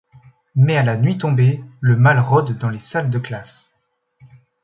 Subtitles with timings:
[0.55, 3.71] Mais à la nuit tombée, le mal rôde dans les salles de classe.